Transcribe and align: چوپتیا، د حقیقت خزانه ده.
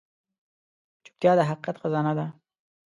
چوپتیا، 1.03 1.31
د 1.37 1.39
حقیقت 1.49 1.75
خزانه 1.81 2.13
ده. 2.17 2.25